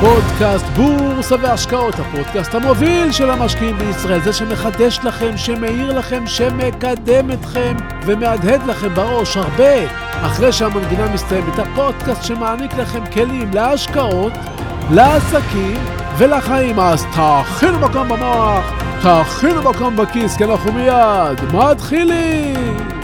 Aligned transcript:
פודקאסט 0.00 0.66
בורסה 0.66 1.36
והשקעות, 1.42 1.94
הפודקאסט 1.98 2.54
המוביל 2.54 3.12
של 3.12 3.30
המשקיעים 3.30 3.78
בישראל, 3.78 4.20
זה 4.20 4.32
שמחדש 4.32 4.98
לכם, 5.04 5.36
שמאיר 5.36 5.98
לכם, 5.98 6.26
שמקדם 6.26 7.30
אתכם 7.30 7.76
ומהדהד 8.06 8.66
לכם 8.66 8.94
בראש 8.94 9.36
הרבה 9.36 9.74
אחרי 10.22 10.52
שהמנגינה 10.52 11.12
מסתיימת. 11.14 11.58
הפודקאסט 11.58 12.22
שמעניק 12.22 12.74
לכם 12.74 13.06
כלים 13.12 13.50
להשקעות, 13.52 14.32
לעסקים 14.90 15.84
ולחיים. 16.18 16.80
אז 16.80 17.06
תאכינו 17.16 17.78
מקום 17.78 18.08
במוח, 18.08 18.64
תאכינו 19.02 19.62
מקום 19.62 19.96
בכיס, 19.96 20.36
כי 20.36 20.44
אנחנו 20.44 20.72
מיד 20.72 21.54
מתחילים! 21.54 22.97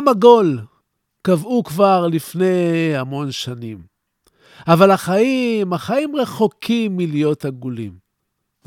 העולם 0.00 0.08
עגול, 0.08 0.58
קבעו 1.22 1.64
כבר 1.64 2.06
לפני 2.06 2.96
המון 2.96 3.32
שנים. 3.32 3.82
אבל 4.66 4.90
החיים, 4.90 5.72
החיים 5.72 6.16
רחוקים 6.16 6.96
מלהיות 6.96 7.44
עגולים. 7.44 7.92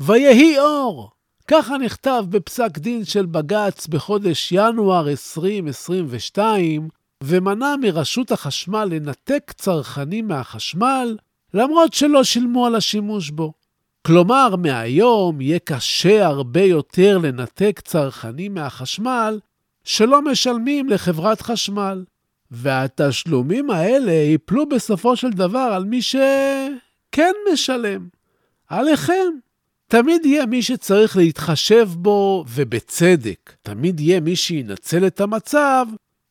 ויהי 0.00 0.58
אור, 0.58 1.10
ככה 1.48 1.78
נכתב 1.78 2.24
בפסק 2.28 2.78
דין 2.78 3.04
של 3.04 3.26
בג"ץ 3.26 3.86
בחודש 3.86 4.52
ינואר 4.52 5.08
2022, 5.10 6.88
ומנע 7.24 7.74
מרשות 7.82 8.32
החשמל 8.32 8.84
לנתק 8.90 9.52
צרכנים 9.56 10.28
מהחשמל, 10.28 11.16
למרות 11.54 11.92
שלא 11.92 12.24
שילמו 12.24 12.66
על 12.66 12.74
השימוש 12.74 13.30
בו. 13.30 13.52
כלומר, 14.06 14.56
מהיום 14.56 15.40
יהיה 15.40 15.58
קשה 15.58 16.26
הרבה 16.26 16.62
יותר 16.62 17.18
לנתק 17.18 17.80
צרכנים 17.84 18.54
מהחשמל 18.54 19.38
שלא 19.84 20.22
משלמים 20.22 20.88
לחברת 20.88 21.40
חשמל. 21.40 22.04
והתשלומים 22.50 23.70
האלה 23.70 24.12
ייפלו 24.12 24.68
בסופו 24.68 25.16
של 25.16 25.30
דבר 25.30 25.58
על 25.58 25.84
מי 25.84 26.02
שכן 26.02 27.32
משלם, 27.52 28.08
עליכם. 28.68 29.32
תמיד 29.88 30.26
יהיה 30.26 30.46
מי 30.46 30.62
שצריך 30.62 31.16
להתחשב 31.16 31.88
בו, 31.92 32.44
ובצדק. 32.48 33.52
תמיד 33.62 34.00
יהיה 34.00 34.20
מי 34.20 34.36
שינצל 34.36 35.06
את 35.06 35.20
המצב 35.20 35.86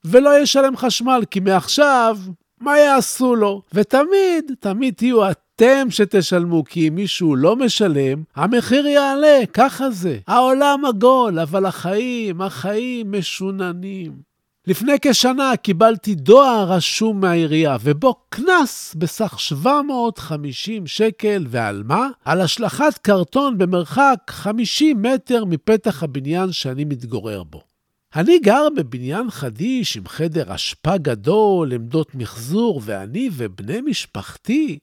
ולא 0.05 0.39
ישלם 0.39 0.77
חשמל, 0.77 1.23
כי 1.31 1.39
מעכשיו, 1.39 2.17
מה 2.63 2.79
יעשו 2.79 3.35
לו? 3.35 3.61
ותמיד, 3.73 4.51
תמיד 4.59 4.93
תהיו 4.93 5.31
אתם 5.31 5.87
שתשלמו, 5.89 6.63
כי 6.63 6.87
אם 6.87 6.95
מישהו 6.95 7.35
לא 7.35 7.55
משלם, 7.55 8.23
המחיר 8.35 8.87
יעלה, 8.87 9.39
ככה 9.53 9.89
זה. 9.89 10.17
העולם 10.27 10.85
עגול, 10.85 11.39
אבל 11.39 11.65
החיים, 11.65 12.41
החיים 12.41 13.11
משוננים. 13.11 14.33
לפני 14.67 14.93
כשנה 15.01 15.57
קיבלתי 15.57 16.15
דואר 16.15 16.71
רשום 16.71 17.19
מהעירייה, 17.19 17.77
ובו 17.81 18.13
קנס 18.29 18.95
בסך 18.97 19.39
750 19.39 20.87
שקל, 20.87 21.45
ועל 21.49 21.83
מה? 21.85 22.09
על 22.25 22.41
השלכת 22.41 22.97
קרטון 23.01 23.57
במרחק 23.57 24.17
50 24.29 25.01
מטר 25.01 25.45
מפתח 25.45 26.03
הבניין 26.03 26.51
שאני 26.51 26.85
מתגורר 26.85 27.43
בו. 27.43 27.72
אני 28.15 28.39
גר 28.39 28.67
בבניין 28.75 29.29
חדיש 29.29 29.97
עם 29.97 30.07
חדר 30.07 30.55
אשפה 30.55 30.97
גדול, 30.97 31.73
עמדות 31.73 32.15
מחזור, 32.15 32.81
ואני 32.83 33.29
ובני 33.33 33.81
משפחתי 33.81 34.77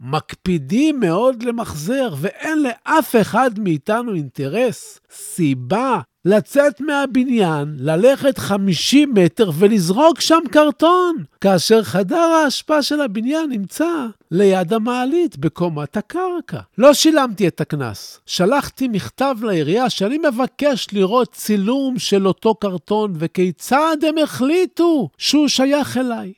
מקפידים 0.00 1.00
מאוד 1.00 1.42
למחזר, 1.42 2.14
ואין 2.20 2.62
לאף 2.62 3.16
אחד 3.20 3.50
מאיתנו 3.58 4.14
אינטרס, 4.14 5.00
סיבה, 5.10 6.00
לצאת 6.26 6.80
מהבניין, 6.80 7.76
ללכת 7.78 8.38
50 8.38 9.14
מטר 9.14 9.50
ולזרוק 9.58 10.20
שם 10.20 10.38
קרטון, 10.50 11.24
כאשר 11.40 11.82
חדר 11.82 12.16
האשפה 12.16 12.82
של 12.82 13.00
הבניין 13.00 13.50
נמצא 13.50 14.06
ליד 14.30 14.72
המעלית 14.72 15.38
בקומת 15.38 15.96
הקרקע. 15.96 16.60
לא 16.78 16.94
שילמתי 16.94 17.48
את 17.48 17.60
הקנס. 17.60 18.20
שלחתי 18.26 18.88
מכתב 18.88 19.36
לעירייה 19.42 19.90
שאני 19.90 20.18
מבקש 20.18 20.86
לראות 20.92 21.32
צילום 21.32 21.98
של 21.98 22.26
אותו 22.26 22.54
קרטון 22.54 23.12
וכיצד 23.14 23.96
הם 24.08 24.18
החליטו 24.18 25.08
שהוא 25.18 25.48
שייך 25.48 25.96
אליי. 25.96 26.32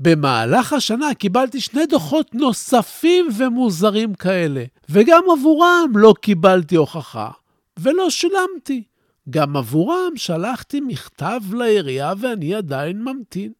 במהלך 0.00 0.72
השנה 0.72 1.14
קיבלתי 1.14 1.60
שני 1.60 1.86
דוחות 1.86 2.34
נוספים 2.34 3.28
ומוזרים 3.36 4.14
כאלה, 4.14 4.64
וגם 4.88 5.22
עבורם 5.32 5.92
לא 5.94 6.14
קיבלתי 6.20 6.76
הוכחה, 6.76 7.30
ולא 7.78 8.10
שילמתי. 8.10 8.82
גם 9.30 9.56
עבורם 9.56 10.12
שלחתי 10.16 10.80
מכתב 10.80 11.40
לעירייה 11.52 12.12
ואני 12.20 12.54
עדיין 12.54 13.02
ממתין. 13.04 13.52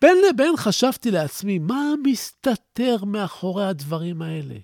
בין 0.00 0.16
לבין 0.28 0.56
חשבתי 0.56 1.10
לעצמי, 1.10 1.58
מה 1.58 1.94
מסתתר 2.02 3.04
מאחורי 3.04 3.66
הדברים 3.66 4.22
האלה? 4.22 4.54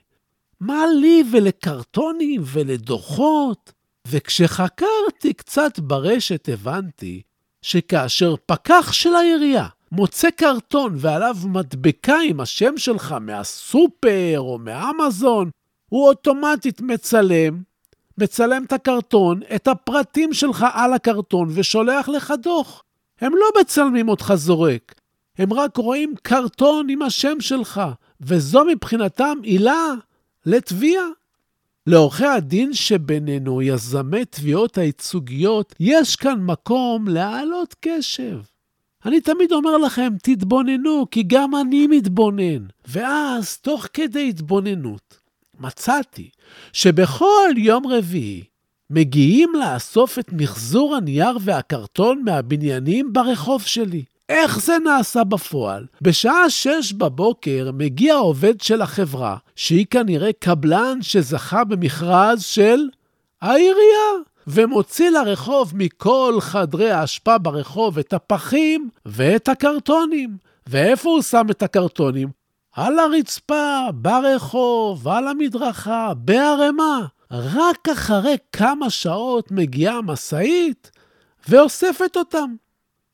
מה 0.60 0.84
לי 1.00 1.25
ולקרטונים 1.32 2.42
ולדוחות? 2.44 3.72
וכשחקרתי 4.09 5.34
קצת 5.36 5.78
ברשת 5.78 6.48
הבנתי 6.53 7.22
שכאשר 7.62 8.34
פקח 8.47 8.92
של 8.92 9.14
העירייה 9.14 9.66
מוצא 9.92 10.30
קרטון 10.30 10.94
ועליו 10.98 11.36
מדבקה 11.44 12.16
עם 12.28 12.41
השם 12.41 12.76
שלך 12.76 13.12
מהסופר 13.20 14.34
או 14.38 14.59
מאמזון, 14.59 15.50
הוא 15.88 16.09
אוטומטית 16.09 16.80
מצלם, 16.80 17.62
מצלם 18.19 18.65
את 18.65 18.72
הקרטון, 18.72 19.41
את 19.54 19.69
הפרטים 19.69 20.32
שלך 20.32 20.66
על 20.72 20.93
הקרטון 20.93 21.48
ושולח 21.54 22.09
לך 22.09 22.34
דוח. 22.43 22.82
הם 23.21 23.32
לא 23.37 23.47
מצלמים 23.60 24.09
אותך 24.09 24.32
זורק, 24.37 24.94
הם 25.38 25.53
רק 25.53 25.76
רואים 25.76 26.15
קרטון 26.22 26.87
עם 26.91 27.03
השם 27.03 27.41
שלך, 27.41 27.81
וזו 28.21 28.65
מבחינתם 28.65 29.38
עילה 29.43 29.94
לתביעה. 30.47 31.06
לעורכי 31.87 32.26
הדין 32.26 32.75
שבינינו, 32.75 33.62
יזמי 33.62 34.25
תביעות 34.25 34.78
הייצוגיות, 34.78 35.75
יש 35.81 36.16
כאן 36.16 36.41
מקום 36.41 37.09
להעלות 37.09 37.75
קשב. 37.81 38.38
אני 39.04 39.21
תמיד 39.21 39.53
אומר 39.53 39.77
לכם, 39.77 40.12
תתבוננו, 40.22 41.06
כי 41.10 41.22
גם 41.27 41.56
אני 41.56 41.87
מתבונן. 41.87 42.66
ואז, 42.88 43.59
תוך 43.59 43.87
כדי 43.92 44.28
התבוננות, 44.28 45.19
מצאתי 45.60 46.31
שבכל 46.72 47.50
יום 47.56 47.87
רביעי 47.87 48.44
מגיעים 48.91 49.53
לאסוף 49.54 50.19
את 50.19 50.32
מחזור 50.32 50.97
הנייר 50.97 51.38
והקרטון 51.41 52.22
מהבניינים 52.25 53.12
ברחוב 53.12 53.62
שלי. 53.62 54.04
איך 54.28 54.60
זה 54.60 54.78
נעשה 54.84 55.25
בפועל? 55.25 55.87
בשעה 56.03 56.50
שש 56.50 56.93
בבוקר 56.93 57.71
מגיע 57.75 58.15
עובד 58.15 58.60
של 58.60 58.82
החברה, 58.82 59.37
שהיא 59.56 59.87
כנראה 59.91 60.31
קבלן 60.38 60.98
שזכה 61.03 61.65
במכרז 61.65 62.42
של 62.42 62.81
העירייה. 63.42 64.10
ומוציא 64.47 65.10
לרחוב 65.10 65.72
מכל 65.75 66.38
חדרי 66.41 66.91
האשפה 66.91 67.38
ברחוב 67.38 67.98
את 67.98 68.12
הפחים 68.12 68.89
ואת 69.06 69.48
הקרטונים. 69.48 70.36
ואיפה 70.66 71.10
הוא 71.10 71.22
שם 71.22 71.47
את 71.51 71.63
הקרטונים? 71.63 72.28
על 72.72 72.98
הרצפה, 72.98 73.86
ברחוב, 73.94 75.08
על 75.08 75.28
המדרכה, 75.28 76.14
בערימה. 76.14 77.06
רק 77.30 77.88
אחרי 77.88 78.36
כמה 78.52 78.90
שעות 78.90 79.50
מגיעה 79.50 79.96
המשאית 79.96 80.90
ואוספת 81.48 82.16
אותם. 82.16 82.54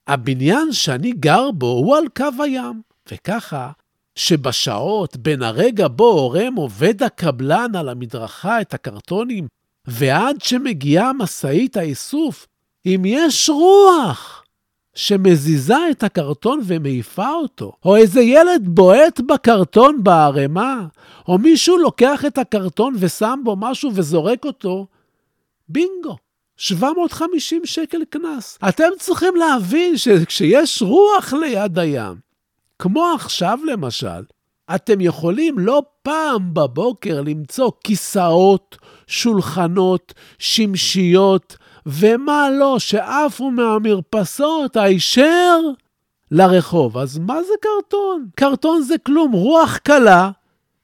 הבניין 0.06 0.72
שאני 0.72 1.12
גר 1.12 1.50
בו 1.50 1.66
הוא 1.66 1.96
על 1.96 2.04
קו 2.16 2.42
הים, 2.42 2.82
וככה 3.12 3.70
שבשעות 4.16 5.16
בין 5.16 5.42
הרגע 5.42 5.88
בו 5.88 6.04
עורם 6.04 6.54
עובד 6.54 7.02
הקבלן 7.02 7.76
על 7.76 7.88
המדרכה 7.88 8.60
את 8.60 8.74
הקרטונים 8.74 9.46
ועד 9.86 10.40
שמגיעה 10.42 11.12
משאית 11.12 11.76
האיסוף, 11.76 12.46
אם 12.86 13.02
יש 13.06 13.50
רוח 13.50 14.45
שמזיזה 14.96 15.76
את 15.90 16.02
הקרטון 16.02 16.60
ומעיפה 16.64 17.30
אותו, 17.30 17.72
או 17.84 17.96
איזה 17.96 18.20
ילד 18.20 18.62
בועט 18.64 19.20
בקרטון 19.20 20.04
בערימה, 20.04 20.86
או 21.28 21.38
מישהו 21.38 21.78
לוקח 21.78 22.24
את 22.24 22.38
הקרטון 22.38 22.94
ושם 22.98 23.40
בו 23.44 23.56
משהו 23.56 23.90
וזורק 23.94 24.44
אותו, 24.44 24.86
בינגו, 25.68 26.16
750 26.56 27.62
שקל 27.66 28.04
קנס. 28.10 28.58
אתם 28.68 28.88
צריכים 28.98 29.36
להבין 29.36 29.96
שכשיש 29.96 30.82
רוח 30.82 31.32
ליד 31.32 31.78
הים, 31.78 32.14
כמו 32.78 33.12
עכשיו 33.14 33.58
למשל, 33.66 34.22
אתם 34.74 35.00
יכולים 35.00 35.58
לא 35.58 35.82
פעם 36.02 36.54
בבוקר 36.54 37.20
למצוא 37.20 37.70
כיסאות, 37.84 38.78
שולחנות, 39.06 40.14
שמשיות, 40.38 41.56
ומה 41.86 42.50
לא, 42.50 42.78
שעפו 42.78 43.50
מהמרפסות 43.50 44.76
הישר 44.76 45.60
לרחוב. 46.30 46.98
אז 46.98 47.18
מה 47.18 47.42
זה 47.42 47.52
קרטון? 47.60 48.26
קרטון 48.36 48.82
זה 48.82 48.98
כלום, 48.98 49.32
רוח 49.32 49.76
קלה, 49.76 50.30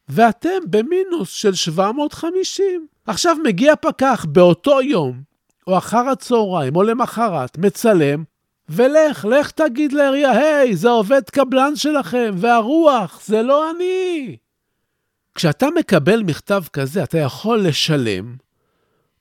ואתם 0.09 0.59
במינוס 0.71 1.31
של 1.31 1.55
750. 1.55 2.87
עכשיו 3.07 3.37
מגיע 3.45 3.77
פקח 3.77 4.27
באותו 4.29 4.83
יום, 4.83 5.23
או 5.67 5.79
אחר 5.79 6.09
הצהריים, 6.09 6.77
או 6.77 6.83
למחרת, 6.83 7.59
מצלם, 7.59 8.25
ולך, 8.69 9.25
לך 9.25 9.51
תגיד 9.51 9.93
לעירייה, 9.93 10.31
היי, 10.31 10.77
זה 10.77 10.89
עובד 10.89 11.23
קבלן 11.31 11.77
שלכם, 11.77 12.31
והרוח, 12.37 13.21
זה 13.25 13.43
לא 13.43 13.71
אני. 13.71 14.37
כשאתה 15.35 15.67
מקבל 15.79 16.23
מכתב 16.23 16.63
כזה, 16.73 17.03
אתה 17.03 17.19
יכול 17.19 17.59
לשלם 17.67 18.37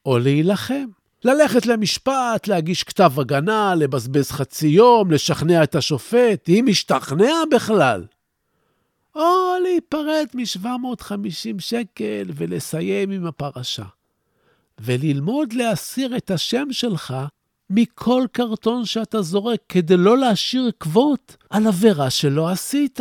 או 0.05 0.19
להילחם. 0.19 0.85
ללכת 1.25 1.65
למשפט, 1.65 2.47
להגיש 2.47 2.83
כתב 2.83 3.19
הגנה, 3.19 3.75
לבזבז 3.75 4.31
חצי 4.31 4.67
יום, 4.67 5.11
לשכנע 5.11 5.63
את 5.63 5.75
השופט, 5.75 6.49
אם 6.49 6.65
ישתכנע 6.67 7.33
בכלל. 7.51 8.05
או 9.15 9.53
להיפרד 9.63 10.25
מ-750 10.33 11.59
שקל 11.59 12.31
ולסיים 12.35 13.11
עם 13.11 13.25
הפרשה. 13.25 13.85
וללמוד 14.79 15.53
להסיר 15.53 16.17
את 16.17 16.31
השם 16.31 16.67
שלך 16.71 17.13
מכל 17.69 18.23
קרטון 18.31 18.85
שאתה 18.85 19.21
זורק, 19.21 19.59
כדי 19.69 19.97
לא 19.97 20.17
להשאיר 20.17 20.67
עקבות 20.67 21.37
על 21.49 21.67
עבירה 21.67 22.09
שלא 22.09 22.49
עשית. 22.49 22.99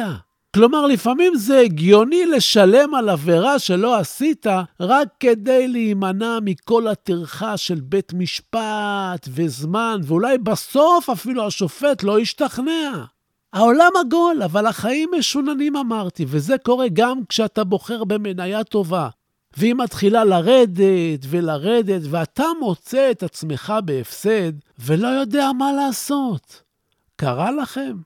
כלומר, 0.55 0.87
לפעמים 0.87 1.35
זה 1.35 1.59
הגיוני 1.59 2.27
לשלם 2.27 2.95
על 2.95 3.09
עבירה 3.09 3.59
שלא 3.59 3.97
עשית 3.97 4.47
רק 4.81 5.09
כדי 5.21 5.69
להימנע 5.69 6.39
מכל 6.45 6.89
הטרחה 6.89 7.57
של 7.57 7.81
בית 7.81 8.13
משפט 8.13 9.29
וזמן, 9.29 10.01
ואולי 10.05 10.39
בסוף 10.39 11.11
אפילו 11.11 11.47
השופט 11.47 12.03
לא 12.03 12.21
ישתכנע. 12.21 13.05
העולם 13.53 13.91
עגול, 14.01 14.43
אבל 14.43 14.67
החיים 14.67 15.11
משוננים 15.19 15.77
אמרתי, 15.77 16.25
וזה 16.29 16.59
קורה 16.59 16.87
גם 16.93 17.21
כשאתה 17.29 17.65
בוחר 17.65 18.05
במניה 18.05 18.65
טובה. 18.65 19.09
והיא 19.57 19.75
מתחילה 19.75 20.25
לרדת 20.25 21.21
ולרדת, 21.29 22.03
ואתה 22.11 22.45
מוצא 22.61 23.11
את 23.11 23.23
עצמך 23.23 23.73
בהפסד 23.85 24.53
ולא 24.79 25.09
יודע 25.09 25.51
מה 25.59 25.73
לעשות. 25.73 26.63
קרה 27.17 27.51
לכם? 27.51 27.97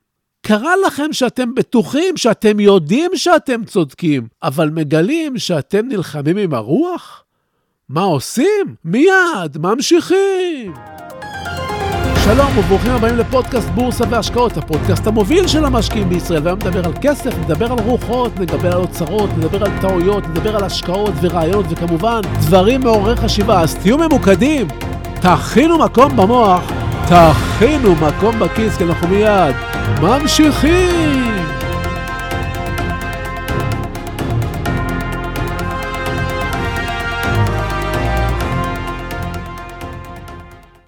קרה 0.46 0.72
לכם 0.86 1.12
שאתם 1.12 1.54
בטוחים, 1.54 2.16
שאתם 2.16 2.60
יודעים 2.60 3.10
שאתם 3.14 3.64
צודקים, 3.64 4.26
אבל 4.42 4.70
מגלים 4.70 5.38
שאתם 5.38 5.88
נלחמים 5.88 6.36
עם 6.36 6.54
הרוח? 6.54 7.24
מה 7.88 8.02
עושים? 8.02 8.74
מיד, 8.84 9.58
ממשיכים. 9.58 10.74
שלום 12.24 12.58
וברוכים 12.58 12.90
הבאים 12.90 13.16
לפודקאסט 13.16 13.68
בורסה 13.68 14.04
והשקעות, 14.10 14.56
הפודקאסט 14.56 15.06
המוביל 15.06 15.46
של 15.46 15.64
המשקיעים 15.64 16.08
בישראל. 16.08 16.42
והיום 16.42 16.58
נדבר 16.58 16.86
על 16.86 16.92
כסף, 17.02 17.38
נדבר 17.38 17.72
על 17.72 17.78
רוחות, 17.78 18.40
נדבר 18.40 18.72
על 18.72 18.80
אוצרות, 18.80 19.30
נדבר 19.38 19.64
על 19.64 19.70
טעויות, 19.80 20.24
נדבר 20.28 20.56
על 20.56 20.64
השקעות 20.64 21.14
ורעיונות, 21.20 21.66
וכמובן, 21.68 22.20
דברים 22.40 22.80
מעוררי 22.80 23.16
חשיבה. 23.16 23.60
אז 23.60 23.74
תהיו 23.74 23.98
ממוקדים, 23.98 24.68
תכינו 25.20 25.78
מקום 25.78 26.16
במוח, 26.16 26.72
תכינו 27.08 27.94
מקום 27.94 28.38
בכיס, 28.38 28.76
כי 28.76 28.84
אנחנו 28.84 29.08
מיד 29.08 29.73
ממשיכים. 30.02 31.44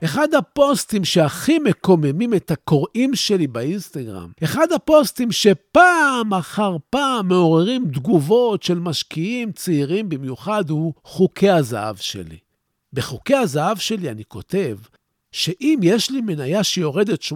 אחד 0.04 0.34
הפוסטים 0.34 1.04
שהכי 1.04 1.58
מקוממים 1.58 2.34
את 2.34 2.50
הקוראים 2.50 3.14
שלי 3.14 3.46
באינסטגרם, 3.46 4.30
אחד 4.44 4.72
הפוסטים 4.74 5.32
שפעם 5.32 6.34
אחר 6.34 6.76
פעם 6.90 7.28
מעוררים 7.28 7.88
תגובות 7.92 8.62
של 8.62 8.78
משקיעים 8.78 9.52
צעירים 9.52 10.08
במיוחד, 10.08 10.70
הוא 10.70 10.92
חוקי 11.04 11.50
הזהב 11.50 11.96
שלי. 11.96 12.36
בחוקי 12.92 13.34
הזהב 13.34 13.78
שלי 13.78 14.10
אני 14.10 14.24
כותב 14.28 14.76
שאם 15.32 15.78
יש 15.82 16.10
לי 16.10 16.20
מניה 16.20 16.64
שיורדת 16.64 17.22
8%, 17.22 17.26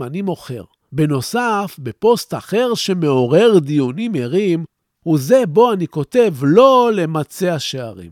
אני 0.00 0.22
מוכר. 0.22 0.64
בנוסף, 0.92 1.76
בפוסט 1.78 2.34
אחר 2.34 2.74
שמעורר 2.74 3.58
דיונים 3.58 4.14
ערים, 4.14 4.64
הוא 5.02 5.18
זה 5.18 5.46
בו 5.48 5.72
אני 5.72 5.88
כותב 5.88 6.34
לא 6.42 6.90
למצע 6.94 7.58
שערים. 7.58 8.10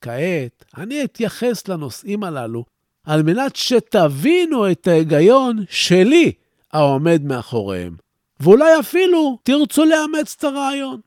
כעת, 0.00 0.64
אני 0.76 1.04
אתייחס 1.04 1.68
לנושאים 1.68 2.24
הללו 2.24 2.64
על 3.04 3.22
מנת 3.22 3.56
שתבינו 3.56 4.70
את 4.70 4.86
ההיגיון 4.86 5.64
שלי 5.70 6.32
העומד 6.72 7.22
מאחוריהם. 7.24 7.96
ואולי 8.40 8.80
אפילו 8.80 9.38
תרצו 9.42 9.84
לאמץ 9.84 10.34
את 10.38 10.44
הרעיון. 10.44 11.00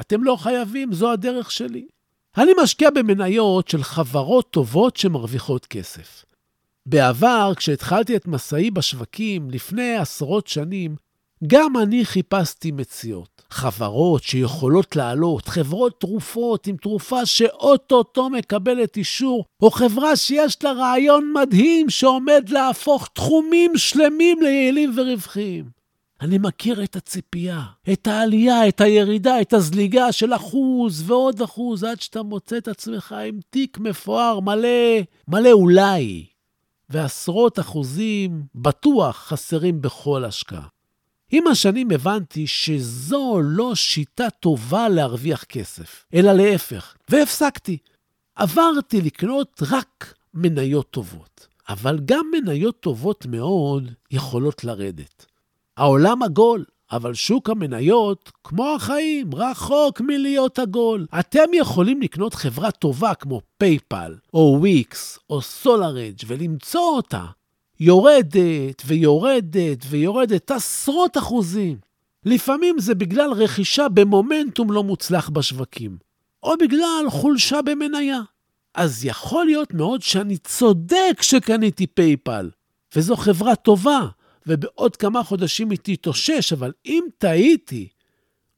אתם 0.00 0.24
לא 0.24 0.36
חייבים, 0.36 0.92
זו 0.92 1.12
הדרך 1.12 1.50
שלי. 1.50 1.86
אני 2.36 2.52
משקיע 2.62 2.90
במניות 2.90 3.68
של 3.68 3.82
חברות 3.82 4.50
טובות 4.50 4.96
שמרוויחות 4.96 5.66
כסף. 5.66 6.24
בעבר, 6.86 7.52
כשהתחלתי 7.56 8.16
את 8.16 8.26
מסעי 8.26 8.70
בשווקים 8.70 9.50
לפני 9.50 9.96
עשרות 9.96 10.46
שנים, 10.46 10.96
גם 11.46 11.76
אני 11.76 12.04
חיפשתי 12.04 12.70
מציאות. 12.70 13.42
חברות 13.50 14.22
שיכולות 14.22 14.96
לעלות, 14.96 15.48
חברות 15.48 16.00
תרופות 16.00 16.66
עם 16.66 16.76
תרופה 16.76 17.26
שאו-טו-טו 17.26 18.30
מקבלת 18.30 18.96
אישור, 18.96 19.44
או 19.62 19.70
חברה 19.70 20.16
שיש 20.16 20.64
לה 20.64 20.72
רעיון 20.72 21.32
מדהים 21.34 21.90
שעומד 21.90 22.48
להפוך 22.48 23.08
תחומים 23.12 23.76
שלמים 23.76 24.42
ליעילים 24.42 24.92
ורווחיים. 24.96 25.64
אני 26.20 26.38
מכיר 26.38 26.84
את 26.84 26.96
הציפייה, 26.96 27.62
את 27.92 28.06
העלייה, 28.06 28.68
את 28.68 28.80
הירידה, 28.80 29.40
את 29.40 29.52
הזליגה 29.52 30.12
של 30.12 30.34
אחוז 30.34 31.10
ועוד 31.10 31.42
אחוז, 31.42 31.84
עד 31.84 32.00
שאתה 32.00 32.22
מוצא 32.22 32.56
את 32.56 32.68
עצמך 32.68 33.14
עם 33.28 33.38
תיק 33.50 33.78
מפואר 33.78 34.40
מלא, 34.40 35.00
מלא 35.28 35.52
אולי. 35.52 36.35
ועשרות 36.90 37.58
אחוזים 37.58 38.42
בטוח 38.54 39.16
חסרים 39.16 39.82
בכל 39.82 40.24
השקעה. 40.24 40.66
עם 41.30 41.46
השנים 41.46 41.90
הבנתי 41.90 42.46
שזו 42.46 43.40
לא 43.44 43.74
שיטה 43.74 44.30
טובה 44.30 44.88
להרוויח 44.88 45.44
כסף, 45.44 46.04
אלא 46.14 46.32
להפך, 46.32 46.94
והפסקתי. 47.10 47.78
עברתי 48.36 49.00
לקנות 49.00 49.62
רק 49.70 50.14
מניות 50.34 50.90
טובות, 50.90 51.46
אבל 51.68 51.98
גם 52.04 52.26
מניות 52.32 52.80
טובות 52.80 53.26
מאוד 53.26 53.90
יכולות 54.10 54.64
לרדת. 54.64 55.26
העולם 55.76 56.22
עגול, 56.22 56.64
אבל 56.92 57.14
שוק 57.14 57.50
המניות, 57.50 58.32
כמו 58.44 58.74
החיים, 58.74 59.34
רחוק 59.34 60.00
מלהיות 60.00 60.58
עגול. 60.58 61.06
אתם 61.20 61.44
יכולים 61.54 62.02
לקנות 62.02 62.34
חברה 62.34 62.70
טובה 62.70 63.14
כמו 63.14 63.40
PayPal, 63.58 64.14
או 64.34 64.56
Wix, 64.60 65.18
או 65.30 65.42
SolarEdge 65.42 66.16
ולמצוא 66.26 66.96
אותה 66.96 67.24
יורדת 67.80 68.82
ויורדת 68.86 69.78
ויורדת 69.88 70.50
עשרות 70.50 71.16
אחוזים. 71.16 71.78
לפעמים 72.24 72.78
זה 72.78 72.94
בגלל 72.94 73.32
רכישה 73.32 73.88
במומנטום 73.88 74.72
לא 74.72 74.82
מוצלח 74.82 75.28
בשווקים, 75.28 75.96
או 76.42 76.52
בגלל 76.60 77.04
חולשה 77.08 77.62
במניה. 77.62 78.20
אז 78.74 79.04
יכול 79.04 79.46
להיות 79.46 79.74
מאוד 79.74 80.02
שאני 80.02 80.36
צודק 80.38 81.18
שקניתי 81.20 81.86
PayPal, 81.86 82.50
וזו 82.96 83.16
חברה 83.16 83.54
טובה, 83.54 84.06
ובעוד 84.46 84.96
כמה 84.96 85.22
חודשים 85.22 85.70
היא 85.70 85.78
תתאושש, 85.82 86.52
אבל 86.52 86.72
אם 86.86 87.04
טעיתי 87.18 87.88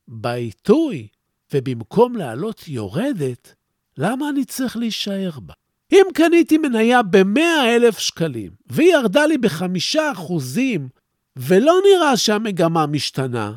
בעיתוי, 0.09 1.09
ובמקום 1.53 2.17
לעלות 2.17 2.69
יורדת, 2.69 3.55
למה 3.99 4.29
אני 4.29 4.45
צריך 4.45 4.77
להישאר 4.77 5.31
בה? 5.43 5.55
אם 5.93 6.05
קניתי 6.15 6.59
מניה 6.59 7.03
ב-100,000 7.03 7.99
שקלים, 7.99 8.51
והיא 8.67 8.93
ירדה 8.93 9.27
לי 9.27 9.39
ב-5 9.39 9.65
אחוזים, 10.13 10.89
ולא 11.37 11.75
נראה 11.85 12.17
שהמגמה 12.17 12.87
משתנה, 12.87 13.53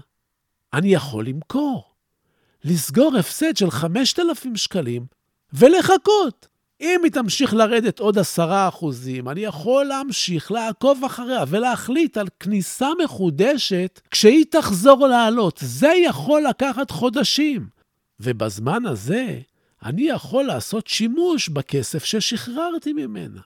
אני 0.73 0.93
יכול 0.93 1.25
למכור. 1.27 1.91
לסגור 2.63 3.17
הפסד 3.17 3.57
של 3.57 3.71
5,000 3.71 4.55
שקלים 4.55 5.05
ולחכות. 5.53 6.47
אם 6.81 6.99
היא 7.03 7.11
תמשיך 7.11 7.53
לרדת 7.53 7.99
עוד 7.99 8.17
10 8.17 8.67
אחוזים, 8.67 9.29
אני 9.29 9.41
יכול 9.41 9.85
להמשיך 9.85 10.51
לעקוב 10.51 11.03
אחריה 11.05 11.43
ולהחליט 11.47 12.17
על 12.17 12.27
כניסה 12.39 12.89
מחודשת 13.03 14.01
כשהיא 14.11 14.45
תחזור 14.49 15.07
לעלות. 15.07 15.59
זה 15.63 15.93
יכול 16.05 16.43
לקחת 16.49 16.91
חודשים. 16.91 17.67
ובזמן 18.19 18.85
הזה, 18.85 19.39
אני 19.83 20.01
יכול 20.01 20.43
לעשות 20.43 20.87
שימוש 20.87 21.49
בכסף 21.49 22.03
ששחררתי 22.03 22.93
ממנה. 22.93 23.41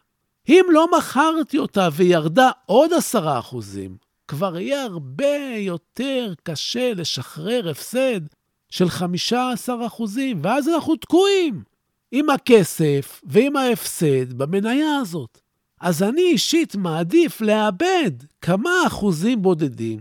אם 0.50 0.66
לא 0.70 0.88
מכרתי 0.98 1.58
אותה 1.58 1.90
וירדה 1.94 2.50
עוד 2.66 2.94
עשרה 2.94 3.40
אחוזים, 3.40 3.98
כבר 4.28 4.60
יהיה 4.60 4.84
הרבה 4.84 5.56
יותר 5.58 6.34
קשה 6.44 6.94
לשחרר 6.94 7.70
הפסד 7.70 8.22
של 8.70 8.90
15 8.90 9.88
אחוזים, 9.88 10.40
ואז 10.44 10.70
אנחנו 10.70 10.96
תקועים. 10.96 11.75
עם 12.18 12.30
הכסף 12.30 13.22
ועם 13.24 13.56
ההפסד 13.56 14.34
במניה 14.34 14.98
הזאת. 14.98 15.42
אז 15.82 16.04
אני 16.04 16.22
אישית 16.22 16.76
מעדיף 16.76 17.42
לאבד 17.42 18.12
כמה 18.42 18.70
אחוזים 18.88 19.42
בודדים 19.42 20.00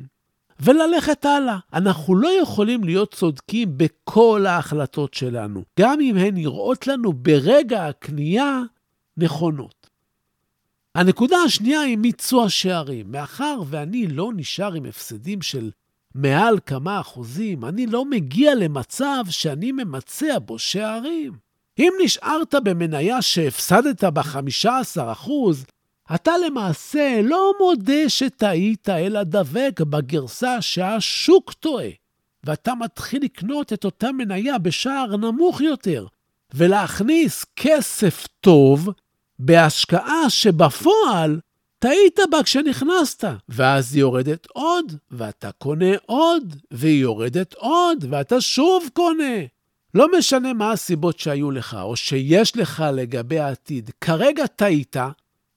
וללכת 0.60 1.24
הלאה. 1.24 1.58
אנחנו 1.72 2.14
לא 2.14 2.28
יכולים 2.42 2.84
להיות 2.84 3.14
צודקים 3.14 3.78
בכל 3.78 4.46
ההחלטות 4.46 5.14
שלנו, 5.14 5.62
גם 5.80 6.00
אם 6.00 6.16
הן 6.16 6.34
נראות 6.34 6.86
לנו 6.86 7.12
ברגע 7.12 7.86
הקנייה 7.86 8.60
נכונות. 9.16 9.90
הנקודה 10.94 11.36
השנייה 11.36 11.80
היא 11.80 11.98
מיצוע 11.98 12.48
שערים. 12.48 13.12
מאחר 13.12 13.60
ואני 13.66 14.06
לא 14.06 14.30
נשאר 14.36 14.72
עם 14.72 14.84
הפסדים 14.84 15.42
של 15.42 15.70
מעל 16.14 16.58
כמה 16.66 17.00
אחוזים, 17.00 17.64
אני 17.64 17.86
לא 17.86 18.04
מגיע 18.04 18.54
למצב 18.54 19.24
שאני 19.30 19.72
ממצע 19.72 20.38
בו 20.38 20.58
שערים. 20.58 21.43
אם 21.78 21.92
נשארת 22.04 22.54
במניה 22.64 23.22
שהפסדת 23.22 24.04
ב-15%, 24.04 25.30
אתה 26.14 26.32
למעשה 26.46 27.20
לא 27.22 27.52
מודה 27.60 28.08
שטעית, 28.08 28.88
אלא 28.88 29.22
דבק 29.22 29.80
בגרסה 29.80 30.62
שהשוק 30.62 31.52
טועה, 31.52 31.88
ואתה 32.44 32.74
מתחיל 32.74 33.22
לקנות 33.22 33.72
את 33.72 33.84
אותה 33.84 34.12
מניה 34.12 34.58
בשער 34.58 35.16
נמוך 35.16 35.60
יותר, 35.60 36.06
ולהכניס 36.54 37.44
כסף 37.56 38.26
טוב 38.40 38.88
בהשקעה 39.38 40.30
שבפועל 40.30 41.40
טעית 41.78 42.18
בה 42.30 42.42
כשנכנסת, 42.42 43.24
ואז 43.48 43.94
היא 43.94 44.00
יורדת 44.00 44.46
עוד, 44.52 44.92
ואתה 45.10 45.52
קונה 45.52 45.96
עוד, 46.06 46.56
והיא 46.70 47.02
יורדת 47.02 47.54
עוד, 47.54 48.04
ואתה 48.10 48.40
שוב 48.40 48.88
קונה. 48.92 49.40
לא 49.94 50.06
משנה 50.18 50.52
מה 50.52 50.72
הסיבות 50.72 51.18
שהיו 51.18 51.50
לך, 51.50 51.76
או 51.82 51.96
שיש 51.96 52.56
לך 52.56 52.84
לגבי 52.92 53.38
העתיד, 53.38 53.90
כרגע 54.00 54.46
טעית, 54.46 54.96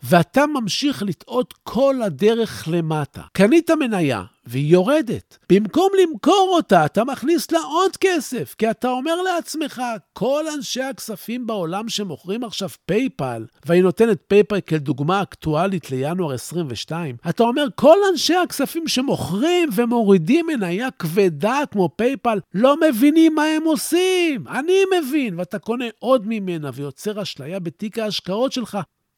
ואתה 0.03 0.45
ממשיך 0.45 1.03
לטעות 1.03 1.53
כל 1.63 2.01
הדרך 2.01 2.67
למטה. 2.71 3.21
קנית 3.33 3.69
מניה, 3.69 4.23
והיא 4.47 4.73
יורדת. 4.73 5.37
במקום 5.51 5.89
למכור 6.01 6.51
אותה, 6.55 6.85
אתה 6.85 7.03
מכניס 7.03 7.51
לה 7.51 7.59
עוד 7.59 7.97
כסף, 7.97 8.55
כי 8.57 8.71
אתה 8.71 8.89
אומר 8.89 9.21
לעצמך, 9.21 9.81
כל 10.13 10.43
אנשי 10.55 10.81
הכספים 10.81 11.47
בעולם 11.47 11.89
שמוכרים 11.89 12.43
עכשיו 12.43 12.69
PayPal, 12.85 13.45
ואני 13.65 13.81
נותן 13.81 14.11
את 14.11 14.21
PayPal 14.27 14.61
כדוגמה 14.61 15.21
אקטואלית 15.21 15.91
לינואר 15.91 16.33
22, 16.33 17.15
אתה 17.29 17.43
אומר, 17.43 17.65
כל 17.75 17.97
אנשי 18.11 18.35
הכספים 18.35 18.87
שמוכרים 18.87 19.69
ומורידים 19.75 20.45
מניה 20.47 20.91
כבדה 20.91 21.59
כמו 21.71 21.89
PayPal, 21.95 22.39
לא 22.53 22.75
מבינים 22.79 23.35
מה 23.35 23.43
הם 23.43 23.63
עושים. 23.63 24.47
אני 24.47 24.81
מבין, 24.99 25.39
ואתה 25.39 25.59
קונה 25.59 25.85
עוד 25.99 26.23
ממנה 26.27 26.69
ויוצר 26.73 27.21
אשליה 27.21 27.59
בתיק 27.59 27.99
ההשקעות 27.99 28.51
שלך, 28.51 28.77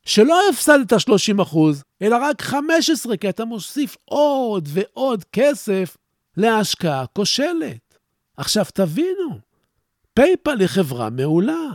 שלא 0.10 0.39
הפסדת 0.50 1.00
30 1.00 1.39
אחוז, 1.39 1.84
אלא 2.01 2.18
רק 2.22 2.42
15, 2.42 3.18
כי 3.18 3.30
אתה 3.30 3.46
מוסיף 3.46 3.98
עוד 4.06 4.70
ועוד 4.72 5.24
כסף 5.32 5.98
להשקעה 6.38 7.06
כושלת. 7.06 7.98
עכשיו 8.38 8.66
תבינו, 8.74 9.39
PayPal 10.13 10.60
היא 10.60 10.68
חברה 10.68 11.10
מעולה, 11.10 11.68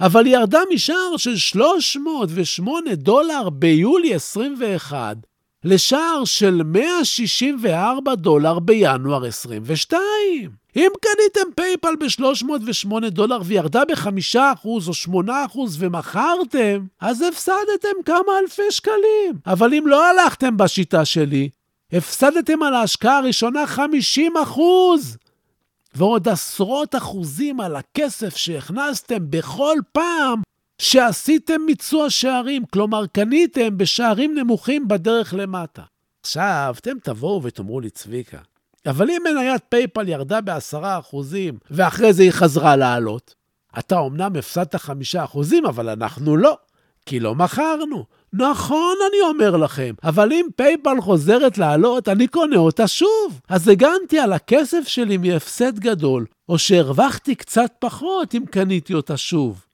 אבל 0.00 0.26
היא 0.26 0.36
ירדה 0.36 0.58
משער 0.74 1.16
של 1.16 1.36
308 1.36 2.94
דולר 2.94 3.50
ביולי 3.50 4.14
21 4.14 5.16
לשער 5.64 6.24
של 6.24 6.62
164 6.64 8.14
דולר 8.14 8.58
בינואר 8.58 9.24
22. 9.24 10.63
אם 10.76 10.90
קניתם 11.00 11.52
PayPal 11.56 11.96
ב-308 11.96 13.08
דולר 13.08 13.40
וירדה 13.44 13.82
ב-5% 13.84 14.38
או 14.64 15.24
8% 15.26 15.58
ומכרתם, 15.78 16.86
אז 17.00 17.22
הפסדתם 17.22 18.02
כמה 18.04 18.38
אלפי 18.42 18.70
שקלים. 18.70 19.38
אבל 19.46 19.74
אם 19.74 19.86
לא 19.86 20.10
הלכתם 20.10 20.56
בשיטה 20.56 21.04
שלי, 21.04 21.48
הפסדתם 21.92 22.62
על 22.62 22.74
ההשקעה 22.74 23.18
הראשונה 23.18 23.64
50%. 23.76 24.60
ועוד 25.94 26.28
עשרות 26.28 26.94
אחוזים 26.94 27.60
על 27.60 27.76
הכסף 27.76 28.36
שהכנסתם 28.36 29.30
בכל 29.30 29.76
פעם 29.92 30.42
שעשיתם 30.78 31.60
מיצוע 31.66 32.10
שערים, 32.10 32.64
כלומר 32.66 33.06
קניתם 33.06 33.78
בשערים 33.78 34.34
נמוכים 34.34 34.88
בדרך 34.88 35.34
למטה. 35.34 35.82
עכשיו, 36.20 36.74
אתם 36.78 36.98
תבואו 37.02 37.42
ותאמרו 37.42 37.80
לי, 37.80 37.90
צביקה, 37.90 38.38
אבל 38.86 39.10
אם 39.10 39.22
מניית 39.24 39.62
פייפל 39.68 40.08
ירדה 40.08 40.40
בעשרה 40.40 40.98
אחוזים, 40.98 41.58
ואחרי 41.70 42.12
זה 42.12 42.22
היא 42.22 42.30
חזרה 42.30 42.76
לעלות, 42.76 43.34
אתה 43.78 44.00
אמנם 44.00 44.36
הפסדת 44.36 44.74
חמישה 44.74 45.24
אחוזים, 45.24 45.66
אבל 45.66 45.88
אנחנו 45.88 46.36
לא, 46.36 46.56
כי 47.06 47.20
לא 47.20 47.34
מכרנו. 47.34 48.04
נכון, 48.32 48.96
אני 49.10 49.20
אומר 49.20 49.56
לכם, 49.56 49.94
אבל 50.04 50.32
אם 50.32 50.46
PayPal 50.56 51.00
חוזרת 51.00 51.58
לעלות, 51.58 52.08
אני 52.08 52.26
קונה 52.26 52.56
אותה 52.56 52.88
שוב. 52.88 53.40
אז 53.48 53.68
הגנתי 53.68 54.18
על 54.18 54.32
הכסף 54.32 54.88
שלי 54.88 55.16
מהפסד 55.16 55.78
גדול, 55.78 56.26
או 56.48 56.58
שהרווחתי 56.58 57.34
קצת 57.34 57.72
פחות 57.78 58.34
אם 58.34 58.46
קניתי 58.50 58.94
אותה 58.94 59.16
שוב. 59.16 59.64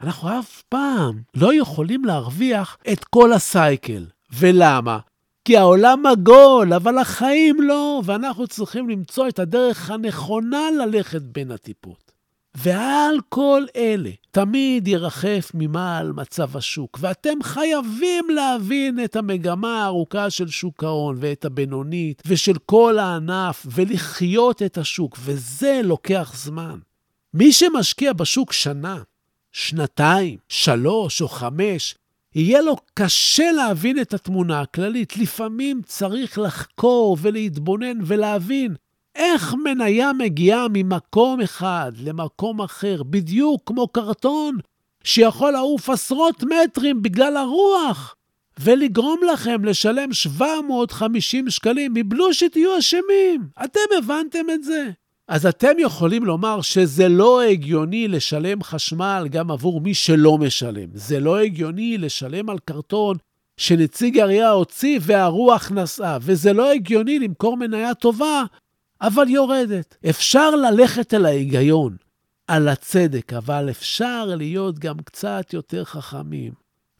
אנחנו 0.00 0.38
אף 0.38 0.62
פעם 0.68 1.20
לא 1.34 1.54
יכולים 1.54 2.04
להרוויח 2.04 2.76
את 2.92 3.04
כל 3.04 3.32
ה-cycle. 3.32 4.06
ולמה? 4.38 4.98
כי 5.44 5.56
העולם 5.56 6.06
עגול, 6.06 6.72
אבל 6.72 6.98
החיים 6.98 7.60
לא, 7.60 8.02
ואנחנו 8.04 8.46
צריכים 8.46 8.88
למצוא 8.90 9.28
את 9.28 9.38
הדרך 9.38 9.90
הנכונה 9.90 10.70
ללכת 10.78 11.22
בין 11.22 11.50
הטיפות. 11.50 12.12
ועל 12.54 13.16
כל 13.28 13.64
אלה 13.76 14.10
תמיד 14.30 14.88
ירחף 14.88 15.50
ממעל 15.54 16.12
מצב 16.12 16.56
השוק, 16.56 16.98
ואתם 17.00 17.42
חייבים 17.42 18.24
להבין 18.30 19.04
את 19.04 19.16
המגמה 19.16 19.82
הארוכה 19.82 20.30
של 20.30 20.48
שוק 20.48 20.84
ההון 20.84 21.16
ואת 21.20 21.44
הבינונית 21.44 22.22
ושל 22.26 22.58
כל 22.66 22.98
הענף, 22.98 23.66
ולחיות 23.70 24.62
את 24.62 24.78
השוק, 24.78 25.16
וזה 25.20 25.80
לוקח 25.84 26.32
זמן. 26.36 26.78
מי 27.34 27.52
שמשקיע 27.52 28.12
בשוק 28.12 28.52
שנה, 28.52 29.02
שנתיים, 29.52 30.38
שלוש 30.48 31.22
או 31.22 31.28
חמש, 31.28 31.94
יהיה 32.34 32.62
לו 32.62 32.76
קשה 32.94 33.52
להבין 33.52 34.00
את 34.00 34.14
התמונה 34.14 34.60
הכללית. 34.60 35.16
לפעמים 35.16 35.82
צריך 35.86 36.38
לחקור 36.38 37.16
ולהתבונן 37.20 37.98
ולהבין 38.06 38.74
איך 39.14 39.54
מניה 39.64 40.12
מגיעה 40.12 40.66
ממקום 40.72 41.40
אחד 41.40 41.92
למקום 41.98 42.60
אחר, 42.60 43.02
בדיוק 43.02 43.62
כמו 43.66 43.88
קרטון 43.88 44.58
שיכול 45.04 45.50
לעוף 45.52 45.90
עשרות 45.90 46.42
מטרים 46.42 47.02
בגלל 47.02 47.36
הרוח, 47.36 48.14
ולגרום 48.60 49.20
לכם 49.32 49.64
לשלם 49.64 50.12
750 50.12 51.50
שקלים 51.50 51.94
מבלו 51.94 52.34
שתהיו 52.34 52.78
אשמים. 52.78 53.48
אתם 53.64 53.80
הבנתם 53.98 54.50
את 54.54 54.64
זה? 54.64 54.90
אז 55.28 55.46
אתם 55.46 55.72
יכולים 55.78 56.24
לומר 56.24 56.60
שזה 56.60 57.08
לא 57.08 57.42
הגיוני 57.42 58.08
לשלם 58.08 58.62
חשמל 58.62 59.26
גם 59.30 59.50
עבור 59.50 59.80
מי 59.80 59.94
שלא 59.94 60.38
משלם. 60.38 60.88
זה 60.94 61.20
לא 61.20 61.38
הגיוני 61.38 61.98
לשלם 61.98 62.50
על 62.50 62.58
קרטון 62.58 63.16
שנציג 63.56 64.18
העירייה 64.18 64.50
הוציא 64.50 64.98
והרוח 65.02 65.70
נסעה, 65.70 66.18
וזה 66.20 66.52
לא 66.52 66.72
הגיוני 66.72 67.18
למכור 67.18 67.56
מניה 67.56 67.94
טובה, 67.94 68.42
אבל 69.00 69.28
יורדת. 69.30 69.96
אפשר 70.10 70.50
ללכת 70.50 71.14
אל 71.14 71.26
ההיגיון, 71.26 71.96
על 72.48 72.68
הצדק, 72.68 73.32
אבל 73.32 73.70
אפשר 73.70 74.24
להיות 74.36 74.78
גם 74.78 74.96
קצת 75.04 75.52
יותר 75.52 75.84
חכמים, 75.84 76.52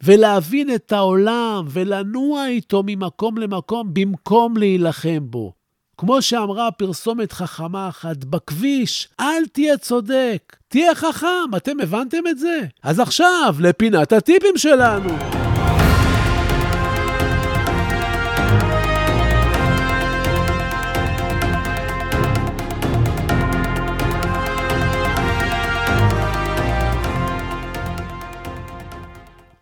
ולהבין 0.03 0.75
את 0.75 0.93
העולם 0.93 1.65
ולנוע 1.69 2.47
איתו 2.47 2.83
ממקום 2.87 3.39
למקום 3.39 3.95
במקום 3.95 4.57
להילחם 4.57 5.19
בו. 5.21 5.53
כמו 5.99 6.23
שאמרה 6.23 6.71
פרסומת 6.71 7.33
חכמה 7.33 7.89
אחת, 7.89 8.25
בכביש, 8.25 9.09
אל 9.21 9.47
תהיה 9.53 9.79
צודק, 9.79 10.57
תהיה 10.69 10.95
חכם, 10.95 11.57
אתם 11.57 11.81
הבנתם 11.81 12.27
את 12.31 12.39
זה? 12.39 12.61
אז 12.83 13.01
עכשיו, 13.01 13.55
לפינת 13.61 14.13
הטיפים 14.13 14.57
שלנו. 14.57 15.11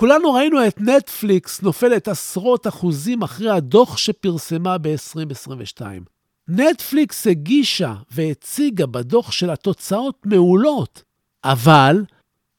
כולנו 0.02 0.32
ראינו 0.32 0.66
את 0.66 0.80
נטפליקס 0.80 1.62
נופלת 1.62 2.08
עשרות 2.08 2.66
אחוזים 2.66 3.22
אחרי 3.22 3.50
הדוח 3.50 3.96
שפרסמה 3.96 4.78
ב-2022. 4.78 5.82
נטפליקס 6.54 7.26
הגישה 7.26 7.94
והציגה 8.10 8.86
בדוח 8.86 9.32
שלה 9.32 9.56
תוצאות 9.56 10.26
מעולות, 10.26 11.02
אבל 11.44 12.04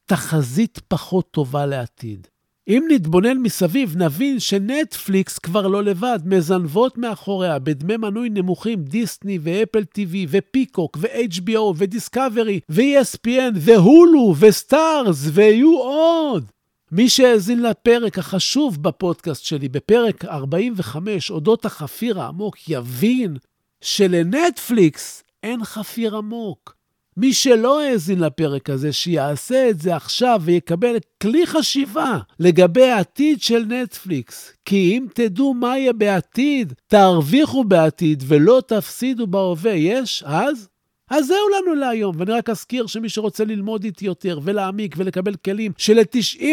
תחזית 0.06 0.82
פחות 0.88 1.32
טובה 1.32 1.66
לעתיד. 1.66 2.28
אם 2.68 2.84
נתבונן 2.90 3.38
מסביב, 3.38 3.98
נבין 3.98 4.40
שנטפליקס 4.40 5.40
כבר 5.40 5.68
לא 5.68 5.84
לבד, 5.84 6.20
מזנבות 6.26 6.98
מאחוריה 6.98 7.60
בדמי 7.60 7.98
מנוי 7.98 8.30
נמוכים 8.30 8.84
דיסני 8.84 9.40
ו-Apple 9.42 9.84
TV 9.98 10.16
ו-Peacock 10.30 10.98
ו-HBO 11.02 11.74
ו-Discovery 11.78 12.60
ו-ESPN 12.70 13.54
ו-Hulu 13.56 14.36
ו-Starz 14.40 15.28
ויהיו 15.34 15.78
עוד. 15.78 16.52
מי 16.92 17.10
שהאזין 17.10 17.62
לפרק 17.62 18.20
החשוב 18.20 18.84
בפודקאסט 18.84 19.46
שלי, 19.46 19.70
בפרק 19.70 20.26
45, 20.26 21.32
אודות 21.32 21.66
החפיר 21.66 22.22
העמוק, 22.22 22.70
יבין 22.70 23.38
שלנטפליקס 23.84 25.24
אין 25.44 25.64
חפיר 25.64 26.18
עמוק. 26.18 26.76
מי 27.18 27.34
שלא 27.34 27.82
האזין 27.82 28.20
לפרק 28.20 28.70
הזה, 28.70 28.94
שיעשה 28.94 29.70
את 29.70 29.80
זה 29.80 29.96
עכשיו 29.96 30.42
ויקבל 30.44 30.96
כלי 31.22 31.48
חשיבה 31.48 32.18
לגבי 32.40 32.90
העתיד 32.90 33.42
של 33.42 33.66
נטפליקס. 33.66 34.54
כי 34.66 34.98
אם 34.98 35.06
תדעו 35.14 35.54
מה 35.54 35.78
יהיה 35.78 35.94
בעתיד, 35.94 36.74
תרוויחו 36.88 37.64
בעתיד 37.64 38.24
ולא 38.28 38.62
תפסידו 38.68 39.28
בהווה. 39.28 39.72
יש? 39.72 40.24
אז? 40.26 40.68
אז 41.10 41.28
זהו 41.28 41.50
לנו 41.50 41.76
להיום, 41.76 42.16
ואני 42.20 42.32
רק 42.32 42.50
אזכיר 42.50 42.88
שמי 42.88 43.10
שרוצה 43.10 43.46
ללמוד 43.46 43.84
איתי 43.84 44.06
יותר 44.06 44.40
ולהעמיק 44.44 44.96
ולקבל 44.98 45.36
כלים 45.36 45.72
של-90% 45.78 46.52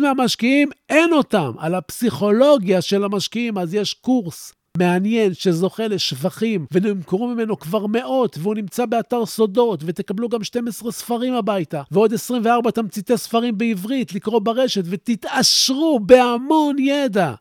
מהמשקיעים 0.00 0.68
אין 0.88 1.12
אותם, 1.12 1.52
על 1.58 1.74
הפסיכולוגיה 1.74 2.82
של 2.82 3.04
המשקיעים, 3.04 3.58
אז 3.58 3.74
יש 3.74 3.94
קורס 3.94 4.52
מעניין 4.78 5.34
שזוכה 5.34 5.88
לשבחים, 5.88 6.66
ונמכרו 6.72 7.28
ממנו 7.28 7.58
כבר 7.58 7.86
מאות, 7.86 8.38
והוא 8.40 8.54
נמצא 8.54 8.86
באתר 8.86 9.26
סודות, 9.26 9.82
ותקבלו 9.86 10.28
גם 10.28 10.44
12 10.44 10.92
ספרים 10.92 11.34
הביתה, 11.34 11.82
ועוד 11.90 12.12
24 12.12 12.70
תמציתי 12.70 13.16
ספרים 13.16 13.58
בעברית 13.58 14.14
לקרוא 14.14 14.40
ברשת, 14.40 14.82
ותתעשרו 14.86 16.00
בהמון 16.00 16.76
ידע. 16.78 17.34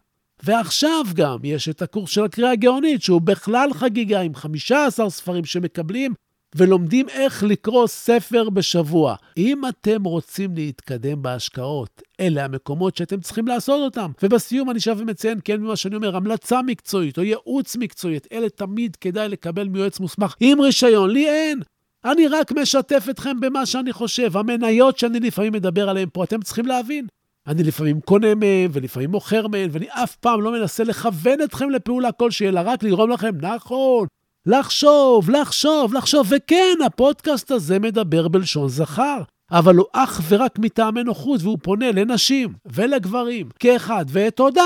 ועכשיו 0.44 1.06
גם 1.14 1.38
יש 1.44 1.70
את 1.70 1.82
הקורס 1.82 2.10
של 2.10 2.24
הקריאה 2.24 2.52
הגאונית, 2.52 3.02
שהוא 3.02 3.22
בכלל 3.22 3.70
חגיגה 3.74 4.22
עם 4.22 4.36
15 4.36 5.10
ספרים 5.10 5.46
שמקבלים 5.46 6.14
ולומדים 6.56 7.10
איך 7.10 7.44
לקרוא 7.44 7.88
ספר 7.88 8.50
בשבוע. 8.50 9.16
אם 9.38 9.62
אתם 9.70 10.04
רוצים 10.04 10.56
להתקדם 10.56 11.22
בהשקעות, 11.22 12.02
אלה 12.20 12.46
המקומות 12.46 12.98
שאתם 12.98 13.20
צריכים 13.20 13.48
לעשות 13.48 13.82
אותם. 13.82 14.12
ובסיום 14.24 14.70
אני 14.72 14.80
שב 14.80 14.96
ומציין, 15.00 15.40
כן, 15.44 15.62
ממה 15.62 15.76
שאני 15.76 15.96
אומר, 15.96 16.16
המלצה 16.16 16.62
מקצועית 16.62 17.18
או 17.18 17.24
ייעוץ 17.24 17.76
מקצועית, 17.76 18.28
אלה 18.32 18.50
תמיד 18.50 18.96
כדאי 18.96 19.30
לקבל 19.30 19.68
מיועץ 19.68 20.00
מוסמך 20.00 20.36
עם 20.40 20.62
רישיון. 20.62 21.10
לי 21.10 21.30
אין. 21.30 21.60
אני 22.06 22.28
רק 22.28 22.52
משתף 22.52 23.06
אתכם 23.10 23.40
במה 23.40 23.66
שאני 23.66 23.94
חושב. 23.94 24.38
המניות 24.38 25.00
שאני 25.00 25.20
לפעמים 25.20 25.54
מדבר 25.54 25.90
עליהן 25.90 26.10
פה, 26.14 26.24
אתם 26.24 26.42
צריכים 26.42 26.66
להבין. 26.66 27.08
אני 27.48 27.64
לפעמים 27.64 28.02
קונה 28.02 28.36
מהן, 28.36 28.70
ולפעמים 28.74 29.12
מוכר 29.12 29.48
מהן, 29.48 29.70
ואני 29.72 29.86
אף 29.90 30.16
פעם 30.16 30.42
לא 30.42 30.52
מנסה 30.52 30.84
לכוון 30.84 31.42
אתכם 31.42 31.70
לפעולה 31.70 32.12
כלשהי, 32.12 32.48
אלא 32.48 32.62
רק 32.66 32.84
לגרום 32.84 33.10
לכם, 33.10 33.36
נכון, 33.42 34.08
לחשוב, 34.46 35.30
לחשוב, 35.30 35.94
לחשוב, 35.94 36.28
וכן, 36.30 36.76
הפודקאסט 36.86 37.52
הזה 37.52 37.80
מדבר 37.80 38.28
בלשון 38.28 38.70
זכר. 38.70 39.22
אבל 39.52 39.76
הוא 39.76 39.86
אך 39.94 40.22
ורק 40.30 40.60
מטעמי 40.60 41.04
נוחות, 41.04 41.42
והוא 41.44 41.58
פונה 41.62 41.92
לנשים 41.92 42.54
ולגברים 42.74 43.50
כאחד, 43.60 44.06
ותודה. 44.12 44.66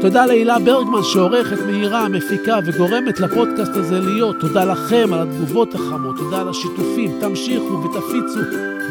תודה 0.00 0.26
להילה 0.26 0.58
ברגמן 0.58 1.02
שעורכת, 1.02 1.58
מהירה, 1.66 2.08
מפיקה 2.08 2.58
וגורמת 2.64 3.20
לפודקאסט 3.20 3.72
הזה 3.74 4.00
להיות. 4.00 4.36
תודה 4.40 4.64
לכם 4.64 5.12
על 5.12 5.28
התגובות 5.28 5.74
החמות, 5.74 6.16
תודה 6.16 6.40
על 6.40 6.48
השיתופים, 6.48 7.20
תמשיכו 7.20 7.82
ותפיצו 7.84 8.40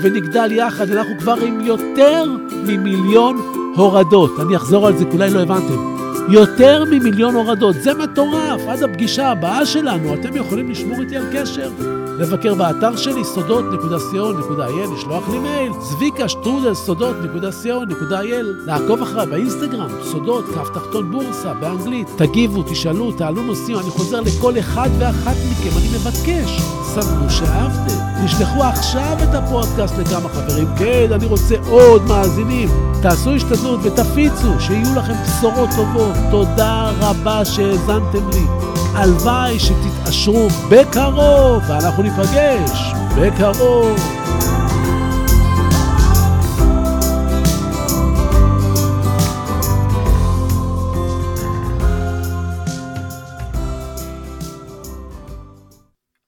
ונגדל 0.04 0.52
יחד. 0.52 0.90
אנחנו 0.90 1.20
כבר 1.20 1.36
עם 1.36 1.62
יותר 1.62 2.24
ממיליון 2.68 3.38
הורדות. 3.76 4.32
אני 4.40 4.56
אחזור 4.56 4.88
על 4.88 4.98
זה, 4.98 5.06
אולי 5.14 5.30
לא 5.34 5.40
הבנתם. 5.40 6.01
יותר 6.30 6.84
ממיליון 6.86 7.36
הורדות. 7.36 7.76
זה 7.76 7.94
מטורף. 7.94 8.62
עד 8.68 8.84
הפגישה 8.84 9.28
הבאה 9.28 9.66
שלנו, 9.66 10.14
אתם 10.14 10.36
יכולים 10.36 10.70
לשמור 10.72 11.02
איתי 11.02 11.18
על 11.18 11.24
קשר. 11.34 11.70
לבקר 12.20 12.54
באתר 12.54 12.96
שלי, 12.96 13.24
סודות.co.il, 13.24 14.94
לשלוח 14.96 15.30
לי 15.30 15.40
מייל, 15.40 15.72
צביקה 15.80 16.30
שטרודל, 16.30 16.74
סודות.co.il, 16.74 18.46
לעקוב 18.66 19.02
אחריי 19.02 19.28
באינסטגרם, 19.28 19.90
סודות, 20.04 20.46
כף 20.46 20.70
תחתון 20.74 21.12
בורסה, 21.12 21.54
באנגלית. 21.54 22.08
תגיבו, 22.16 22.64
תשאלו, 22.64 23.12
תעלו 23.12 23.42
נושאים, 23.42 23.80
אני 23.80 23.90
חוזר 23.90 24.22
לכל 24.22 24.60
אחד 24.60 24.90
ואחת 25.00 25.36
מכם, 25.52 25.78
אני 25.78 25.88
מבקש, 25.90 26.62
סמכו 26.84 27.30
שאהבתם. 27.30 28.12
תשלחו 28.26 28.64
עכשיו 28.64 29.18
את 29.24 29.36
הפודקאסט 29.36 29.98
לכמה 29.98 30.30
חברים. 30.30 30.68
כן, 30.78 31.08
אני 31.12 31.26
רוצה 31.26 31.56
עוד 31.70 32.04
מאזינים. 32.08 32.70
תעשו 33.02 33.32
השתדלות 33.32 33.80
ותפיצו, 33.84 34.60
שיהיו 34.60 34.96
לכם 34.96 35.14
בשורות 35.24 35.70
טובות. 35.76 36.11
תודה 36.32 36.92
רבה 37.00 37.46
שהאזנתם 37.46 38.30
לי. 38.30 38.46
הלוואי 38.94 39.60
שתתעשרו 39.60 40.48
בקרוב, 40.72 41.64
ואנחנו 41.70 42.04
ניפגש 42.04 42.80
בקרוב. 43.18 44.00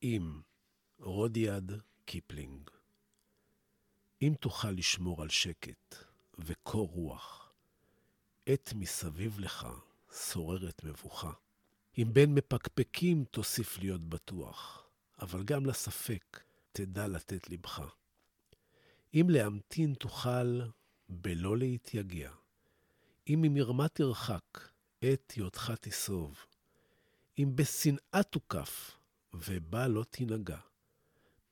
עם 0.01 0.41
רודיעד 0.99 1.71
קיפלינג 2.05 2.69
אם 4.21 4.33
תוכל 4.39 4.71
לשמור 4.71 5.21
על 5.21 5.29
שקט 5.29 5.95
וקור 6.39 6.89
רוח, 6.93 7.42
עת 8.45 8.73
מסביב 8.75 9.39
לך 9.39 9.67
שוררת 10.29 10.83
מבוכה. 10.83 11.31
אם 11.97 12.09
בין 12.13 12.33
מפקפקים 12.33 13.25
תוסיף 13.31 13.77
להיות 13.79 14.01
בטוח, 14.01 14.83
אבל 15.21 15.43
גם 15.43 15.65
לספק 15.65 16.39
תדע 16.71 17.07
לתת 17.07 17.49
לבך. 17.49 17.81
אם 19.13 19.27
להמתין 19.29 19.93
תוכל 19.93 20.61
בלא 21.09 21.57
להתייגע, 21.57 22.31
אם 23.29 23.39
ממרמה 23.41 23.87
תרחק, 23.87 24.69
עת 25.01 25.31
היותך 25.31 25.73
תסוב, 25.81 26.45
אם 27.39 27.51
בשנאה 27.55 28.23
תוקף, 28.29 28.97
ובה 29.33 29.87
לא 29.87 30.03
תנהגע, 30.09 30.59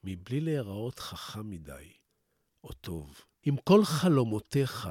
מבלי 0.03 0.41
להיראות 0.41 0.99
חכם 0.99 1.49
מדי, 1.49 1.91
או 2.63 2.73
טוב. 2.73 3.21
אם 3.47 3.55
כל 3.63 3.85
חלומותיך 3.85 4.89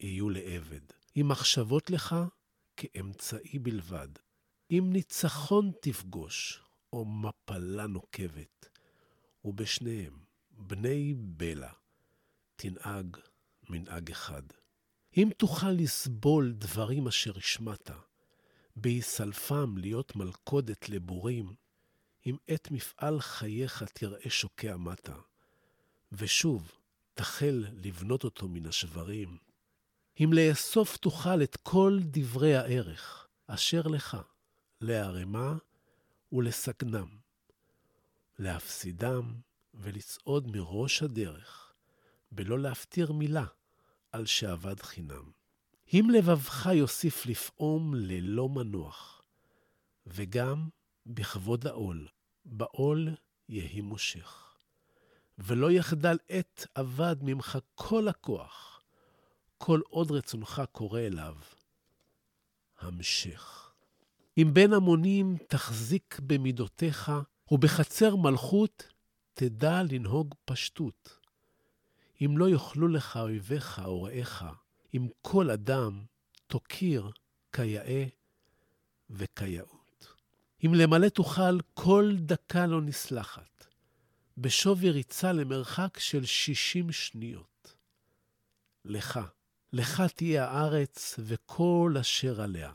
יהיו 0.00 0.30
לעבד, 0.30 0.80
אם 1.16 1.28
מחשבות 1.28 1.90
לך 1.90 2.16
כאמצעי 2.76 3.58
בלבד, 3.58 4.08
אם 4.70 4.90
ניצחון 4.92 5.72
תפגוש, 5.80 6.62
או 6.92 7.04
מפלה 7.04 7.86
נוקבת, 7.86 8.68
ובשניהם, 9.44 10.18
בני 10.50 11.14
בלע, 11.16 11.72
תנהג 12.56 13.16
מנהג 13.68 14.10
אחד. 14.10 14.42
אם 15.16 15.28
תוכל 15.36 15.70
לסבול 15.70 16.52
דברים 16.52 17.06
אשר 17.06 17.38
השמעת, 17.38 17.90
בהיסלפם 18.76 19.78
להיות 19.78 20.16
מלכודת 20.16 20.88
לבורים, 20.88 21.54
אם 22.26 22.36
את 22.54 22.70
מפעל 22.70 23.20
חייך 23.20 23.82
תראה 23.82 24.30
שוקע 24.30 24.76
מטה, 24.76 25.16
ושוב 26.12 26.72
תחל 27.14 27.64
לבנות 27.72 28.24
אותו 28.24 28.48
מן 28.48 28.66
השברים, 28.66 29.38
אם 30.20 30.30
לאסוף 30.32 30.96
תוכל 30.96 31.42
את 31.42 31.56
כל 31.56 31.98
דברי 32.02 32.56
הערך 32.56 33.28
אשר 33.46 33.82
לך, 33.82 34.16
לערמה 34.80 35.54
ולסכנם, 36.32 37.08
להפסידם 38.38 39.34
ולצעוד 39.74 40.56
מראש 40.56 41.02
הדרך, 41.02 41.72
בלא 42.32 42.58
להפטיר 42.58 43.12
מילה 43.12 43.44
על 44.12 44.26
שאבד 44.26 44.80
חינם. 44.80 45.30
אם 45.94 46.08
לבבך 46.12 46.66
יוסיף 46.72 47.26
לפעום 47.26 47.94
ללא 47.94 48.48
מנוח, 48.48 49.22
וגם 50.06 50.68
בכבוד 51.06 51.66
העול, 51.66 52.08
בעול 52.44 53.08
יהי 53.48 53.80
מושך. 53.80 54.56
ולא 55.38 55.70
יחדל 55.70 56.18
עת 56.28 56.66
אבד 56.76 57.16
ממך 57.22 57.58
כל 57.74 58.08
הכוח, 58.08 58.75
כל 59.58 59.80
עוד 59.88 60.10
רצונך 60.10 60.62
קורא 60.72 61.00
אליו. 61.00 61.34
המשך. 62.78 63.72
אם 64.38 64.50
בין 64.52 64.72
המונים 64.72 65.36
תחזיק 65.48 66.20
במידותיך, 66.26 67.12
ובחצר 67.50 68.16
מלכות 68.16 68.88
תדע 69.34 69.82
לנהוג 69.90 70.34
פשטות. 70.44 71.18
אם 72.24 72.38
לא 72.38 72.48
יאכלו 72.48 72.88
לך 72.88 73.16
אויביך 73.16 73.80
או 73.84 74.02
רעיך, 74.02 74.44
אם 74.94 75.08
כל 75.22 75.50
אדם 75.50 76.04
תוקיר 76.46 77.10
כיאה 77.52 78.04
וכיאות. 79.10 80.14
אם 80.64 80.74
למלא 80.74 81.08
תוכל 81.08 81.60
כל 81.74 82.12
דקה 82.16 82.66
לא 82.66 82.82
נסלחת, 82.82 83.66
בשווי 84.38 84.90
ריצה 84.90 85.32
למרחק 85.32 85.98
של 85.98 86.24
שישים 86.24 86.92
שניות. 86.92 87.76
לך, 88.84 89.20
לך 89.76 90.02
תהיה 90.16 90.44
הארץ 90.44 91.14
וכל 91.18 91.94
אשר 92.00 92.40
עליה. 92.40 92.72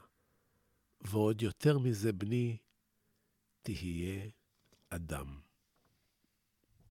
ועוד 1.01 1.41
יותר 1.41 1.79
מזה, 1.79 2.13
בני, 2.13 2.57
תהיה 3.61 4.29
אדם. 4.89 5.39